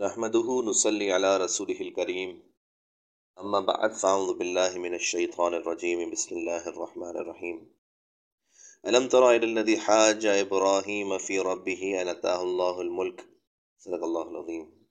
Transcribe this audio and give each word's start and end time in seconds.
نحمده 0.00 0.62
نصلي 0.64 1.12
على 1.12 1.36
رسوله 1.36 1.80
الكريم. 1.80 2.30
أما 3.40 3.60
بعد، 3.60 3.92
فأعوذ 3.92 4.38
بالله 4.38 4.78
من 4.78 4.94
الشيطان 4.94 5.54
الرجيم. 5.54 6.10
بسم 6.10 6.36
الله 6.36 6.68
الرحمن 6.68 7.16
الرحيم. 7.16 7.74
ألم 8.86 9.08
تر 9.08 9.30
إلى 9.30 9.44
الذي 9.44 9.76
حاج 9.76 10.26
إبراهيم 10.26 11.18
في 11.18 11.38
ربه 11.38 12.02
أن 12.02 12.08
أتاه 12.08 12.42
الله 12.42 12.80
الملك؟ 12.80 13.28
صدق 13.78 14.04
الله 14.04 14.30
العظيم. 14.30 14.84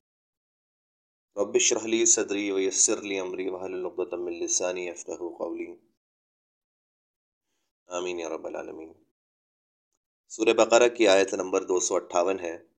رب 1.37 1.55
اشرح 1.55 1.83
لي 1.83 2.05
صدري 2.05 2.51
ويسر 2.51 2.99
لي 2.99 3.21
أمري 3.21 3.49
واحلل 3.49 3.85
عقدة 3.85 4.17
من 4.17 4.33
لساني 4.33 4.87
يفقهوا 4.87 5.37
قولي. 5.37 5.75
آمین 7.87 8.19
یا 8.19 8.29
رب 8.29 8.45
العالمین 8.47 8.93
سورہ 10.27 10.53
بقرہ 10.53 10.87
کی 10.87 11.07
آیت 11.07 11.33
نمبر 11.33 11.63
دو 11.63 11.79
سو 11.79 11.95
اٹھاون 11.95 12.39
ہے. 12.39 12.74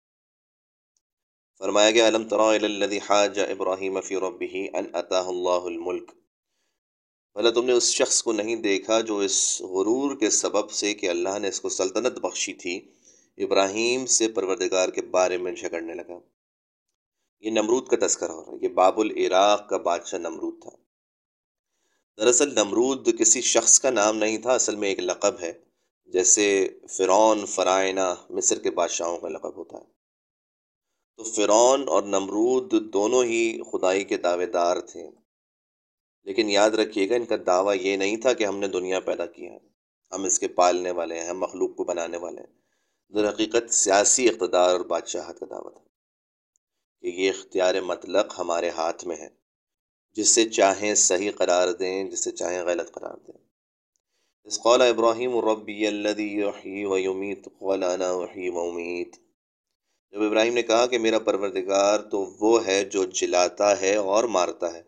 فرمایا 1.61 1.91
گیا 1.91 2.09
علم 2.09 2.25
الذي 2.33 2.99
حاج 2.99 3.39
ابراہیم 3.41 4.01
فی 4.01 4.17
ربه 4.17 4.81
ان 4.81 4.89
اتاه 4.93 5.29
اللہ 5.29 5.69
الملک 5.69 6.11
بھلا 7.37 7.51
تم 7.51 7.65
نے 7.65 7.73
اس 7.73 7.89
شخص 7.91 8.23
کو 8.23 8.33
نہیں 8.33 8.57
دیکھا 8.57 9.01
جو 9.01 9.19
اس 9.19 9.63
غرور 9.63 10.17
کے 10.17 10.31
سبب 10.31 10.71
سے 10.71 10.95
کہ 10.95 11.09
اللہ 11.11 11.39
نے 11.39 11.49
اس 11.49 11.61
کو 11.61 11.69
سلطنت 11.69 12.19
بخشی 12.19 12.55
تھی، 12.55 12.75
ابراہیم 13.39 14.07
سے 14.07 14.29
پروردگار 14.29 14.89
کے 14.89 15.03
بارے 15.03 15.37
میں 15.39 15.53
جھگڑنے 15.53 15.95
لگا۔ 15.95 16.19
یہ 17.41 17.51
نمرود 17.51 17.89
کا 17.89 18.07
تذکرہ 18.07 18.33
ہو 18.33 18.45
رہا 18.45 18.53
ہے، 18.53 18.59
یہ 18.63 18.69
باب 18.69 19.01
العراق 19.01 19.69
کا 19.69 19.77
بادشاہ 19.77 20.21
نمرود 20.21 20.63
تھا۔ 20.63 20.77
دراصل 22.19 22.55
نمرود 22.55 23.19
کسی 23.19 23.41
شخص 23.41 23.81
کا 23.81 23.91
نام 23.91 24.17
نہیں 24.17 24.39
تھا، 24.39 24.53
اصل 24.53 24.77
میں 24.77 24.89
ایک 24.89 25.01
لقب 25.01 25.41
ہے، 25.41 25.53
جیسے 26.07 26.47
فرعون 26.91 27.47
فرائنہ 27.47 28.15
مصر 28.31 28.59
کے 28.59 28.71
بادشاہوں 28.71 29.19
کا 29.19 29.29
لقب 29.29 29.57
ہوتا 29.57 29.79
ہے۔ 29.79 29.96
تو 31.17 31.25
فرعون 31.25 31.89
اور 31.89 32.03
نمرود 32.03 32.93
دونوں 32.93 33.25
ہی 33.25 33.59
خدائی 33.73 34.05
کے 34.05 34.17
دعوے 34.17 34.47
دار 34.47 34.81
تھے۔ 34.81 35.11
لیکن 36.25 36.51
یاد 36.51 36.71
رکھیے 36.71 37.11
گا، 37.11 37.15
ان 37.15 37.25
کا 37.25 37.35
دعویٰ 37.47 37.77
یہ 37.81 37.97
نہیں 37.97 38.17
تھا 38.17 38.33
کہ 38.33 38.45
ہم 38.45 38.59
نے 38.59 38.69
دنیا 38.69 39.01
پیدا 39.01 39.27
کی 39.27 39.47
ہے۔ 39.47 39.59
ہم 40.13 40.25
اس 40.25 40.39
کے 40.39 40.49
پالنے 40.49 40.91
والے 40.91 41.21
ہیں، 41.21 41.27
ہم 41.27 41.39
مخلوق 41.39 41.77
کو 41.77 41.85
بنانے 41.85 42.17
والے 42.17 42.41
ہیں۔ 42.41 42.57
در 43.15 43.29
حقیقت 43.29 43.75
سیاسی 43.75 44.29
اقتدار 44.29 44.71
اور 44.71 44.81
بادشاہت 44.81 45.41
کا 45.41 45.47
دعویٰ 45.51 45.75
تھا 45.75 45.85
کہ 47.01 47.07
یہ 47.07 47.31
اختیار 47.31 47.81
مطلق 47.81 48.35
ہمارے 48.39 48.71
ہاتھ 48.71 49.05
میں 49.05 49.17
ہے، 49.17 49.29
جس 50.13 50.29
سے 50.29 50.49
چاہیں 50.49 50.95
صحیح 50.95 51.31
قرار 51.37 51.73
دیں، 51.73 52.05
جس 52.05 52.25
سے 52.25 52.31
چاہیں 52.31 52.63
غلط 52.63 52.93
قرار 52.93 53.17
دیں۔ 53.17 53.45
اس 54.45 54.61
قول 54.61 54.83
ابراہیم 54.83 55.39
ربی 55.39 55.87
اللہ 55.87 56.87
و 56.87 56.99
یمیت 56.99 57.49
قولانا 57.59 58.13
وحی 58.13 58.49
و 58.49 58.61
امید 58.61 59.26
جب 60.17 60.23
ابراہیم 60.23 60.55
نے 60.55 60.63
کہا 60.63 60.87
کہ 60.87 60.99
میرا 60.99 61.19
پروردگار 61.19 62.01
تو 62.01 62.35
وہ 62.41 62.67
ہے 62.67 62.85
جو 62.85 63.05
جلاتا 63.05 63.81
ہے 63.81 63.97
اور 63.97 64.25
مارتا 64.25 64.75
ہے۔ 64.75 64.83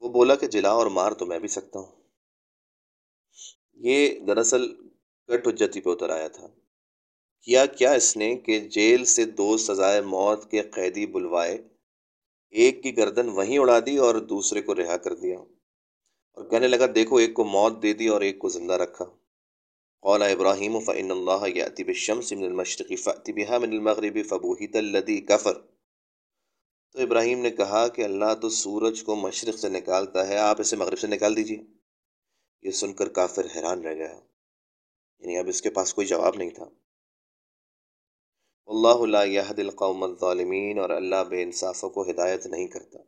وہ 0.00 0.08
بولا 0.08 0.34
کہ 0.34 0.46
جلا 0.46 0.70
اور 0.70 0.86
مار 0.86 1.12
تو 1.12 1.26
میں 1.26 1.38
بھی 1.38 1.48
سکتا 1.48 1.78
ہوں۔ 1.78 1.92
یہ 3.72 4.20
دراصل 4.20 4.74
کٹ 5.26 5.48
حجتی 5.48 5.80
پہ 5.80 5.90
اتر 5.90 6.10
آیا 6.10 6.28
تھا۔ 6.28 6.48
کیا 7.42 7.66
کیا 7.66 7.92
اس 7.92 8.16
نے 8.16 8.36
کہ 8.36 8.60
جیل 8.60 9.04
سے 9.04 9.24
دو 9.24 9.56
سزائے 9.56 10.00
موت 10.00 10.50
کے 10.50 10.62
قیدی 10.62 11.06
بلوائے، 11.06 11.58
ایک 12.50 12.82
کی 12.82 12.96
گردن 12.96 13.28
وہیں 13.28 13.58
اڑا 13.58 13.78
دی 13.86 13.96
اور 13.96 14.14
دوسرے 14.14 14.62
کو 14.62 14.74
رہا 14.74 14.96
کر 14.96 15.14
دیا۔ 15.14 15.38
اور 16.32 16.44
کہنے 16.44 16.68
لگا، 16.68 16.86
دیکھو، 16.94 17.16
ایک 17.16 17.34
کو 17.34 17.44
موت 17.44 17.82
دے 17.82 17.92
دی 17.92 18.08
اور 18.08 18.20
ایک 18.20 18.38
کو 18.38 18.48
زندہ 18.48 18.72
رکھا۔ 18.72 19.04
قال 20.00 20.22
ابراہیم 20.22 20.80
فعن 20.80 21.10
اللہ 21.10 21.48
یاتی 21.54 21.84
بشمس 21.84 22.32
من 22.32 22.44
المشرقی 22.44 22.94
بها 23.32 23.58
من 23.58 23.72
المغرب 23.72 24.18
فبوہیت 24.28 24.76
الذی 24.76 25.20
کفر 25.20 25.52
تو 26.92 27.00
ابراہیم 27.00 27.40
نے 27.40 27.50
کہا 27.50 27.88
کہ 27.88 28.02
اللہ 28.02 28.34
تو 28.40 28.48
سورج 28.48 29.02
کو 29.02 29.16
مشرق 29.16 29.58
سے 29.58 29.68
نکالتا 29.68 30.28
ہے، 30.28 30.36
آپ 30.36 30.60
اسے 30.60 30.76
مغرب 30.76 30.98
سے 30.98 31.06
نکال 31.06 31.36
دیجیے۔ 31.36 31.58
یہ 32.62 32.70
سن 32.70 32.92
کر 32.92 33.08
کافر 33.08 33.46
حیران 33.56 33.82
رہ 33.82 33.94
گیا۔ 33.94 34.20
یعنی 35.18 35.38
اب 35.38 35.48
اس 35.48 35.62
کے 35.62 35.70
پاس 35.70 35.94
کوئی 35.94 36.06
جواب 36.06 36.36
نہیں 36.36 36.50
تھا۔ 36.50 36.64
اللہ 38.66 39.06
لا 39.06 39.22
یہد 39.22 39.58
القوم 39.58 40.02
الظالمین 40.02 40.78
اور 40.78 40.90
اللہ 40.90 41.24
بے 41.28 41.42
انصافوں 41.42 41.90
کو 41.90 42.10
ہدایت 42.10 42.46
نہیں 42.46 42.66
کرتا۔ 42.66 42.98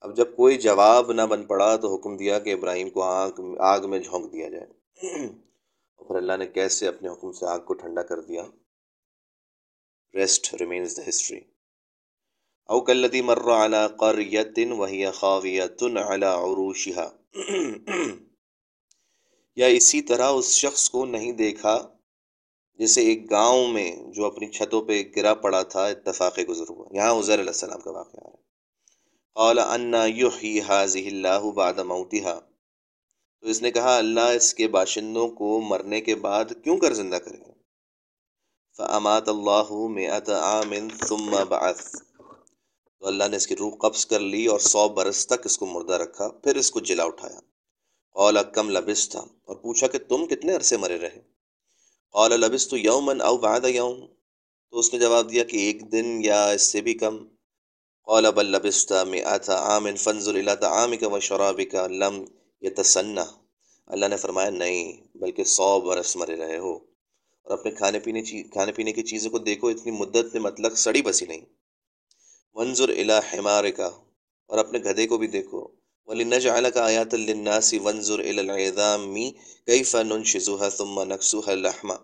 اب 0.00 0.16
جب 0.16 0.36
کوئی 0.36 0.58
جواب 0.58 1.12
نہ 1.12 1.22
بن 1.22 1.44
پڑا 1.44 1.76
تو 1.76 1.96
حکم 1.96 2.16
دیا 2.16 2.38
کہ 2.38 2.52
ابراہیم 2.52 2.90
کو 2.90 3.02
آگ 3.02 3.30
آگ 3.58 3.90
میں 3.90 3.98
جھونک 3.98 4.32
دیا 4.32 4.48
جائے۔ 4.48 4.66
اور 6.04 6.08
پھر 6.08 6.16
اللہ 6.16 6.36
نے 6.36 6.46
کیسے 6.46 6.88
اپنے 6.88 7.08
حکم 7.08 7.32
سے 7.32 7.46
آگ 7.46 7.60
کو 7.60 7.74
ٹھنڈا 7.74 8.02
کر 8.02 8.20
دیا؟ 8.20 8.42
ریسٹ 10.14 10.54
ریمینز 10.54 10.96
دا 10.96 11.08
ہسٹری 11.08 11.40
او 12.64 12.80
کلتی 12.80 13.22
مر 13.22 13.40
علی 13.40 13.96
قریت 13.98 14.58
وہی 14.70 15.10
خاویت 15.10 15.82
علی 15.82 16.26
عروشها 16.26 17.08
یا 19.56 19.66
اسی 19.66 20.02
طرح 20.02 20.30
اس 20.30 20.52
شخص 20.52 20.90
کو 20.90 21.04
نہیں 21.04 21.32
دیکھا 21.32 21.88
جیسے 22.74 23.00
ایک 23.00 23.30
گاؤں 23.30 23.68
میں 23.68 23.96
جو 24.12 24.24
اپنی 24.24 24.50
چھتوں 24.50 24.82
پہ 24.82 25.02
گرا 25.16 25.34
پڑا 25.34 25.62
تھا 25.62 25.86
اتفاق 25.86 26.38
گزر 26.48 26.64
ہوا۔ 26.68 26.86
یہاں 26.90 27.18
عزیر 27.18 27.34
علیہ 27.34 27.50
السلام 27.50 27.80
کا 27.80 27.90
واقعہ 27.90 28.20
ہے۔ 28.24 28.36
قال 29.34 29.58
انا 29.58 30.04
یحیی 30.04 30.60
هذه 30.60 31.06
اللہ 31.06 31.50
بعد 31.50 31.74
موتها۔ 31.74 32.53
تو 33.44 33.50
اس 33.50 33.62
نے 33.62 33.70
کہا، 33.70 33.96
اللہ 33.96 34.20
اس 34.20 34.54
کے 34.54 34.68
باشندوں 34.68 35.28
کو 35.28 35.60
مرنے 35.60 36.00
کے 36.00 36.14
بعد 36.14 36.44
کیوں 36.64 36.76
کر 36.76 36.94
زندہ 36.94 37.16
کرے 37.16 37.38
گا؟ 37.38 37.52
فعمات 38.76 39.28
اللہ 39.28 40.30
عامن 40.30 40.88
ثم 41.08 41.36
بعث۔ 41.48 41.90
تو 42.98 43.06
اللہ 43.06 43.24
نے 43.30 43.36
اس 43.36 43.46
کی 43.46 43.56
روح 43.56 43.76
قبض 43.76 44.06
کر 44.06 44.20
لی 44.20 44.46
اور 44.46 44.58
سو 44.58 44.88
برس 44.88 45.26
تک 45.26 45.40
اس 45.44 45.58
کو 45.58 45.66
مردہ 45.66 45.92
رکھا، 45.92 46.28
پھر 46.28 46.56
اس 46.56 46.70
کو 46.70 46.80
جلا 46.80 47.04
اٹھایا۔ 47.04 47.40
قال، 48.14 48.38
کم 48.52 48.70
لبس 48.70 49.08
تھا 49.08 49.20
اور 49.20 49.56
پوچھا 49.56 49.86
کہ 49.86 49.98
تم 49.98 50.26
کتنے 50.26 50.54
عرصے 50.54 50.76
مرے 50.76 50.98
رہے؟ 50.98 51.20
قال 52.12 52.40
لبس 52.40 52.68
تو 52.68 52.76
یومن 52.76 53.20
او 53.20 53.36
بعد 53.36 53.60
یوم۔ 53.64 54.06
تو 54.70 54.78
اس 54.78 54.92
نے 54.92 54.98
جواب 54.98 55.30
دیا 55.30 55.44
کہ 55.44 55.56
ایک 55.56 55.92
دن 55.92 56.20
یا 56.24 56.46
اس 56.46 56.62
سے 56.62 56.80
بھی 56.80 56.94
کم۔ 56.94 57.26
قال، 58.02 58.32
بل 58.32 58.46
لبست 58.46 58.92
مئات 58.92 59.50
عام 59.50 59.86
فانظر 59.98 60.34
الى 60.34 60.52
طعامك 60.60 61.02
وشرابك 61.02 61.74
لم 61.74 62.24
یہ 62.64 62.70
تسنا 62.76 63.24
اللہ 63.86 64.06
نے 64.06 64.16
فرمایا، 64.16 64.50
نہیں، 64.50 64.92
بلکہ 65.14 65.44
سو 65.44 65.80
برس 65.80 66.16
مرے 66.16 66.36
رہے 66.36 66.58
ہو۔ 66.58 66.74
اور 67.42 67.50
اپنے 67.50 67.70
کھانے 67.70 67.98
پینے 67.98 68.22
کھانے 68.42 68.72
پینے 68.72 68.92
کی 68.92 69.02
چیزوں 69.02 69.30
کو 69.30 69.38
دیکھو، 69.38 69.68
اتنی 69.68 69.92
مدت 69.92 70.34
میں 70.34 70.40
مطلب 70.40 70.76
سڑی 70.76 71.02
بسی 71.02 71.26
نہیں۔ 71.26 71.40
منظر 72.54 72.88
الا 72.88 73.18
حمار 73.18 73.70
کا 73.70 73.86
اور 74.46 74.58
اپنے 74.58 74.78
گدھے 74.78 75.06
کو 75.06 75.18
بھی 75.18 75.26
دیکھو۔ 75.26 75.68
ولی 76.06 76.24
نج 76.24 76.48
اعلیٰ 76.48 76.70
کا 76.74 76.84
آیات 76.84 77.14
الناسی 77.14 77.78
ونظر 77.78 78.18
العظامی 78.18 79.32
کئی 79.66 79.82
فن 79.82 80.24
شزوہ 80.24 80.70
ثم 80.70 81.02
نقصوہ 81.02 81.50
لحما 81.50 81.94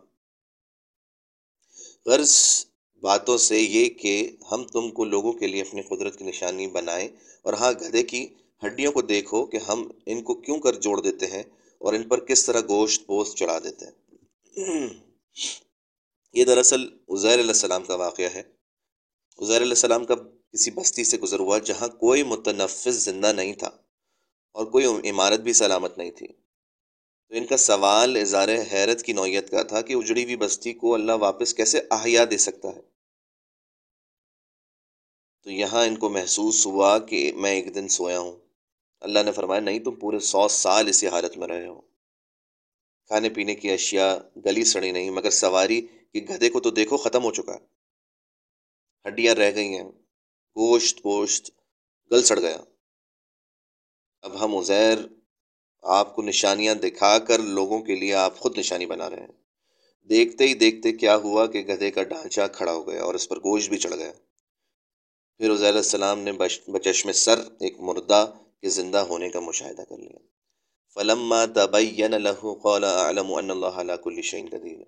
غرض 2.06 2.66
باتوں 3.00 3.38
سے 3.38 3.60
یہ 3.60 3.88
کہ 3.88 4.36
ہم 4.52 4.64
تم 4.64 4.90
کو 4.90 5.04
لوگوں 5.04 5.32
کے 5.32 5.46
لیے 5.46 5.62
اپنی 5.62 5.82
قدرت 5.82 6.18
کی 6.18 6.24
نشانی 6.24 6.66
بنائیں۔ 6.66 7.08
اور 7.42 7.52
ہاں 7.52 7.72
گدھے 7.72 8.02
کی 8.02 8.26
ہڈیوں 8.66 8.92
کو 8.92 9.02
دیکھو 9.02 9.46
کہ 9.46 9.56
ہم 9.56 9.90
ان 10.06 10.22
کو 10.22 10.34
کیوں 10.34 10.58
کر 10.58 10.74
جوڑ 10.74 11.00
دیتے 11.00 11.26
ہیں 11.26 11.42
اور 11.78 11.94
ان 11.94 12.08
پر 12.08 12.24
کس 12.24 12.46
طرح 12.46 12.60
گوشت 12.60 13.06
پوست 13.06 13.36
چڑھا 13.36 13.58
دیتے 13.58 13.86
ہیں۔ 13.86 14.88
یہ 16.32 16.44
دراصل 16.44 16.82
عزیر 17.08 17.34
علیہ 17.34 17.46
السلام 17.46 17.84
کا 17.84 17.94
واقعہ 17.94 18.28
ہے۔ 18.34 18.42
عزیر 19.38 19.56
علیہ 19.56 19.68
السلام 19.68 20.04
کا 20.04 20.14
کسی 20.52 20.70
بستی 20.70 21.04
سے 21.04 21.18
گزر 21.18 21.38
ہوا 21.38 21.58
جہاں 21.58 21.88
کوئی 21.88 22.22
متنفذ 22.22 23.04
زندہ 23.04 23.32
نہیں 23.32 23.54
تھا 23.54 23.70
اور 24.52 24.66
کوئی 24.66 25.10
عمارت 25.10 25.40
بھی 25.40 25.52
سلامت 25.52 25.98
نہیں 25.98 26.10
تھی۔ 26.10 26.26
تو 27.28 27.34
ان 27.36 27.46
کا 27.46 27.56
سوال 27.56 28.16
اظہار 28.16 28.48
حیرت 28.72 29.02
کی 29.02 29.12
نوعیت 29.12 29.50
کا 29.50 29.62
تھا 29.62 29.80
کہ 29.80 29.92
اجڑی 29.92 30.24
ہوئی 30.24 30.36
بستی 30.36 30.72
کو 30.72 30.94
اللہ 30.94 31.12
واپس 31.12 31.54
کیسے 31.54 31.80
احیا 31.90 32.24
دے 32.30 32.36
سکتا 32.36 32.68
ہے۔ 32.68 32.80
تو 35.42 35.50
یہاں 35.50 35.86
ان 35.86 35.96
کو 35.96 36.08
محسوس 36.08 36.66
ہوا 36.66 36.98
کہ 36.98 37.32
میں 37.36 37.50
ایک 37.50 37.74
دن 37.74 37.88
سویا 37.88 38.18
ہوں۔ 38.18 38.49
اللہ 39.00 39.18
نے 39.24 39.32
فرمایا، 39.32 39.60
نہیں، 39.60 39.78
تم 39.78 39.94
پورے 39.94 40.18
سو 40.18 40.48
سال 40.48 40.88
اسی 40.88 41.08
حالت 41.08 41.36
میں 41.36 41.48
رہے 41.48 41.66
ہو۔ 41.66 41.80
کھانے 43.06 43.28
پینے 43.28 43.54
کی 43.54 43.70
اشیاء، 43.70 44.14
گلی 44.44 44.64
سڑی 44.64 44.90
نہیں، 44.90 45.10
مگر 45.10 45.30
سواری 45.30 45.86
کہ 46.12 46.20
گدھے 46.20 46.50
کو 46.50 46.60
تو 46.60 46.70
دیکھو، 46.70 46.96
ختم 46.96 47.24
ہو 47.24 47.32
چکا۔ 47.32 47.54
ہے 47.54 47.58
ہڈیاں 49.08 49.34
رہ 49.34 49.54
گئی 49.54 49.74
ہیں، 49.74 49.84
گوشت 50.56 51.02
پوشت 51.02 51.50
گل 52.10 52.22
سڑ 52.22 52.40
گیا۔ 52.40 52.56
اب 54.22 54.44
ہم 54.44 54.56
عزیر، 54.56 54.98
آپ 55.82 56.16
کو 56.16 56.22
نشانیاں 56.22 56.74
دکھا 56.74 57.18
کر 57.18 57.38
لوگوں 57.38 57.82
کے 57.82 57.94
لیے 57.94 58.14
آپ 58.14 58.38
خود 58.38 58.58
نشانی 58.58 58.86
بنا 58.86 59.10
رہے 59.10 59.20
ہیں۔ 59.20 59.40
دیکھتے 60.08 60.46
ہی 60.46 60.54
دیکھتے 60.54 60.92
کیا 60.92 61.16
ہوا 61.16 61.46
کہ 61.46 61.58
گدھے 61.58 61.90
کا 61.90 62.02
ڈھانچہ 62.02 62.40
کھڑا 62.52 62.72
ہو 62.72 62.88
گیا 62.88 63.02
اور 63.04 63.14
اس 63.14 63.28
پر 63.28 63.38
گوشت 63.38 63.68
بھی 63.68 63.78
چڑھ 63.78 63.94
گیا۔ 63.94 64.12
پھر 65.36 65.52
عزیر 65.52 65.76
السلام 65.76 66.18
نے 66.18 66.32
بچش 66.66 67.04
میں 67.04 67.12
سر، 67.12 67.38
ایک 67.60 67.80
مردہ 67.80 68.32
کے 68.62 68.68
زندہ 68.68 68.98
ہونے 68.98 69.28
کا 69.30 69.40
مشاہدہ 69.40 69.82
کر 69.88 69.98
لیا۔ 69.98 70.18
فلما 70.94 71.44
تبین 71.46 72.10
له 72.10 72.52
قال 72.62 72.84
اعلم 72.84 73.34
ان 73.34 73.50
اللہ 73.50 73.80
علی 73.82 73.92
کل 74.04 74.22
شیء 74.22 74.46
قدیر 74.50 74.82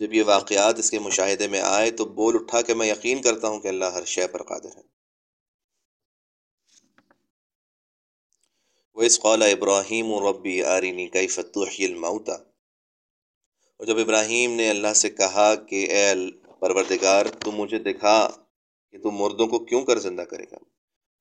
جب 0.00 0.14
یہ 0.14 0.22
واقعات 0.26 0.78
اس 0.78 0.90
کے 0.90 0.98
مشاہدے 0.98 1.48
میں 1.48 1.60
آئے 1.60 1.90
تو 1.90 2.04
بول 2.04 2.34
اٹھا 2.34 2.62
کہ 2.62 2.74
میں 2.74 2.86
یقین 2.86 3.22
کرتا 3.22 3.48
ہوں 3.48 3.60
کہ 3.60 3.68
اللہ 3.68 3.84
ہر 3.84 4.04
شے 4.04 4.26
پر 4.26 4.42
قادر 4.42 4.76
ہے۔ 4.76 4.82
وہ 8.94 9.02
اس 9.02 9.20
قول 9.20 9.42
ابراہیم 9.42 10.12
و 10.12 10.32
ربی 10.32 10.62
آرینی 10.62 11.06
کئی 11.06 11.26
فتوحی 11.26 11.84
المعتا 11.84 12.32
اور 12.32 13.86
جب 13.86 13.98
ابراہیم 13.98 14.52
نے 14.52 14.70
اللہ 14.70 14.94
سے 14.94 15.10
کہا 15.10 15.54
کہ 15.54 15.86
اے 15.90 16.14
پروردگار، 16.60 17.26
تو 17.26 17.52
مجھے 17.52 17.78
دکھا 17.78 18.28
کہ 18.90 18.98
تو 18.98 19.10
مردوں 19.10 19.46
کو 19.46 19.58
کیوں 19.58 19.84
کر 19.84 19.98
زندہ 19.98 20.22
کرے 20.22 20.44
گا؟ 20.44 20.69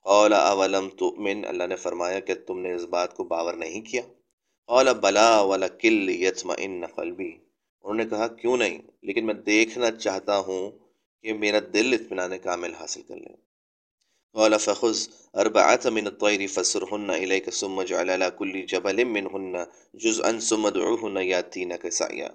قول 0.04 0.34
اولم 0.34 0.90
تؤمن؟ 0.90 1.46
اللہ 1.48 1.64
نے 1.64 1.76
فرمایا 1.76 2.20
کہ 2.20 2.34
تم 2.36 2.60
نے 2.60 2.74
اس 2.74 2.84
بات 2.84 3.16
کو 3.16 3.24
باور 3.24 3.54
نہیں 3.54 3.82
کیا۔ 3.82 4.02
قول 4.66 4.88
بلا 5.02 5.42
ولکل 5.42 6.10
یتمئن 6.10 6.86
قلبی۔ 6.96 7.32
انہوں 7.82 7.94
نے 7.94 8.06
کہا، 8.06 8.28
کیوں 8.28 8.58
نہیں؟ 8.58 8.78
لیکن 9.02 9.26
میں 9.26 9.34
دیکھنا 9.34 9.92
چاہتا 9.92 10.38
ہوں 10.38 10.72
کہ 11.22 11.34
میرا 11.34 11.60
دل 11.74 11.94
اطمینان 11.94 12.38
کامل 12.38 12.74
حاصل 12.74 13.02
کر 13.02 13.16
لے۔ 13.16 13.50
قال، 14.34 14.58
فخذ 14.58 15.10
اربعات 15.34 15.88
من 15.88 16.08
الطير 16.08 16.48
فسرهن 16.48 17.10
اليك 17.10 17.50
ثم 17.50 17.82
جعل 17.82 18.10
على 18.10 18.26
كل 18.38 18.62
جبل 18.66 19.04
منهن 19.04 19.56
جزءا 19.94 20.40
ثم 20.40 20.66
ادعوهن 20.66 21.18
ياتينك 21.18 21.90
سعيا 21.92 22.28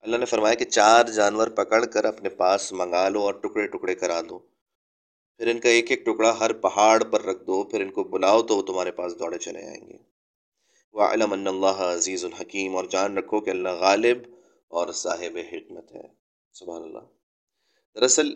اللہ 0.00 0.16
نے 0.16 0.24
فرمایا 0.24 0.54
کہ 0.54 0.64
چار 0.64 1.04
جانور 1.04 1.48
پکڑ 1.48 1.84
کر 1.84 2.04
اپنے 2.04 2.28
پاس 2.28 2.72
منگا 2.72 3.08
لو 3.08 3.20
اور 3.20 3.34
ٹکڑے 3.34 3.66
ٹکڑے 3.66 3.94
کرا 3.94 4.20
دو 4.28 4.38
پھر 5.36 5.46
ان 5.46 5.60
کا 5.60 5.68
ایک 5.68 5.90
ایک 5.90 6.06
ٹکڑا 6.06 6.38
ہر 6.40 6.52
پہاڑ 6.52 7.04
پر 7.04 7.22
رکھ 7.22 7.44
دو، 7.44 7.64
پھر 7.64 7.80
ان 7.80 7.90
کو 7.90 8.04
بلاؤ 8.04 8.42
تو 8.42 8.56
وہ 8.56 8.62
تمہارے 8.62 8.90
پاس 8.90 9.18
دوڑے 9.18 9.38
چلے 9.38 9.66
آئیں 9.66 9.88
گے۔ 9.88 9.96
وعلم 10.92 11.32
ان 11.32 11.46
اللہ 11.46 11.66
عزیز 11.66 12.24
الحکیم 12.24 12.76
اور 12.76 12.84
جان 12.84 13.18
رکھو 13.18 13.40
کہ 13.40 13.50
اللہ 13.50 13.68
غالب 13.68 14.18
اور 14.68 14.92
صاحب 14.92 15.38
حکمت 15.52 15.92
ہے۔ 15.92 16.02
سبحان 16.52 16.82
اللہ۔ 16.82 16.98
دراصل 17.94 18.28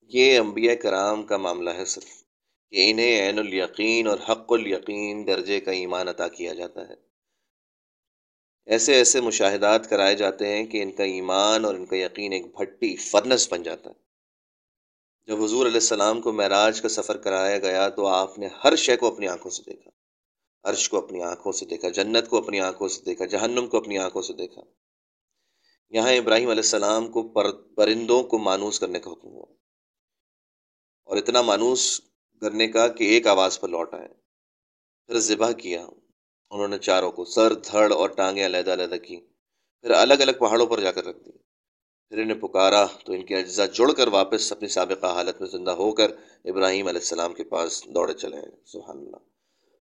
یہ 0.00 0.38
انبیاء 0.38 0.74
کرام 0.74 1.22
کا 1.22 1.36
معاملہ 1.36 1.70
ہے 1.70 1.84
صرف 1.84 2.24
کہ 2.70 2.90
انہیں 2.90 3.26
عین 3.26 3.38
الیقین 3.38 4.06
اور 4.06 4.18
حق 4.28 4.52
الیقین 4.52 5.26
درجے 5.26 5.60
کا 5.60 5.72
ایمان 5.72 6.08
عطا 6.08 6.28
کیا 6.28 6.54
جاتا 6.54 6.88
ہے۔ 6.88 6.94
ایسے 8.66 8.94
ایسے 8.94 9.20
مشاہدات 9.20 9.90
کرائے 9.90 10.14
جاتے 10.14 10.48
ہیں 10.48 10.66
کہ 10.66 10.82
ان 10.82 10.92
کا 10.92 11.04
ایمان 11.04 11.64
اور 11.64 11.74
ان 11.74 11.86
کا 11.86 11.96
یقین 11.96 12.32
ایک 12.32 12.56
بھٹی 12.56 12.96
فرنس 12.96 13.52
بن 13.52 13.62
جاتا 13.62 13.90
ہے۔ 13.90 14.09
جب 15.26 15.42
حضور 15.42 15.66
علیہ 15.66 15.76
السلام 15.76 16.20
کو 16.20 16.32
معراج 16.32 16.80
کا 16.80 16.88
سفر 16.88 17.16
کرایا 17.16 17.58
گیا 17.58 17.88
تو 17.88 18.06
آپ 18.06 18.38
نے 18.38 18.48
ہر 18.64 18.76
شے 18.76 18.96
کو 18.96 19.06
اپنی 19.06 19.28
آنکھوں 19.28 19.50
سے 19.50 19.62
دیکھا۔ 19.66 19.90
عرش 20.64 20.88
کو 20.88 20.98
اپنی 20.98 21.22
آنکھوں 21.22 21.52
سے 21.52 21.66
دیکھا، 21.66 21.88
جنت 21.88 22.28
کو 22.28 22.38
اپنی 22.38 22.60
آنکھوں 22.60 22.88
سے 22.88 23.02
دیکھا، 23.02 23.24
جہنم 23.24 23.66
کو 23.66 23.76
اپنی 23.76 23.98
آنکھوں 23.98 24.22
سے 24.22 24.32
دیکھا۔ 24.32 24.62
یہاں 25.90 26.12
ابراہیم 26.12 26.50
علیہ 26.50 26.62
السلام 26.62 27.08
کو 27.08 27.28
پر، 27.28 27.52
پرندوں 27.52 28.22
کو 28.22 28.38
مانوس 28.38 28.80
کرنے 28.80 28.98
کا 28.98 29.10
حکم 29.10 29.28
ہوا۔ 29.28 29.46
اور 31.04 31.16
اتنا 31.16 31.42
مانوس 31.42 32.00
کرنے 32.40 32.68
کا 32.68 32.88
کہ 32.88 33.04
ایک 33.04 33.26
آواز 33.26 33.60
پر 33.60 33.68
لوٹ 33.68 33.94
آئے۔ 33.94 34.08
پھر 35.06 35.18
ذبح 35.18 35.52
کیا۔ 35.52 35.86
انہوں 36.50 36.68
نے 36.68 36.78
چاروں 36.78 37.12
کو 37.12 37.24
سر، 37.24 37.54
دھڑ 37.54 37.92
اور 37.92 38.08
ٹانگیں 38.08 38.46
علیحدہ 38.46 38.72
علیحدہ 38.72 38.96
کی 38.96 39.16
پھر 39.80 39.90
الگ 39.90 40.14
الگ 40.14 40.32
پہاڑوں 40.38 40.66
پر 40.66 40.80
جا 40.80 40.92
کر 40.92 41.04
رکھ 41.04 41.18
دی۔ 41.18 41.30
پھر 42.10 42.18
انہیں 42.18 42.40
پکارا 42.40 42.86
تو 43.04 43.12
ان 43.12 43.22
کے 43.22 43.36
اجزاء 43.36 43.66
جڑ 43.66 43.92
کر 43.92 44.08
واپس 44.08 44.52
اپنی 44.52 44.68
سابقہ 44.68 45.06
حالت 45.06 45.40
میں 45.40 45.48
زندہ 45.48 45.70
ہو 45.70 45.92
کر 45.92 46.10
ابراہیم 46.44 46.86
علیہ 46.86 47.00
السلام 47.00 47.34
کے 47.34 47.44
پاس 47.44 47.84
دوڑے 47.94 48.14
چلے 48.14 48.36
سبحان 48.66 48.96
اللہ۔ 48.96 49.16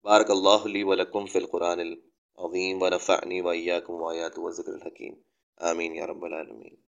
بارک 0.04 0.30
اللہ 0.30 0.64
علی 0.64 0.82
ولکم 0.82 1.26
فی 1.26 1.38
القرآن 1.38 1.80
العظیم 1.80 2.82
ونفعنی 2.82 3.40
ویاکم 3.40 3.94
وآیات 3.94 4.32
و 4.36 4.50
ذکر 4.50 4.72
الحکیم۔ 4.72 5.14
آمین 5.56 5.94
یا 5.94 6.06
رب 6.06 6.24
العالمین۔ 6.24 6.76